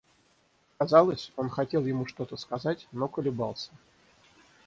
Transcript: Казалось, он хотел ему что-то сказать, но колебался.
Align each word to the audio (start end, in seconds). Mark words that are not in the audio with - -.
Казалось, 0.79 1.31
он 1.35 1.49
хотел 1.49 1.85
ему 1.85 2.07
что-то 2.07 2.35
сказать, 2.35 2.87
но 2.91 3.07
колебался. 3.07 3.69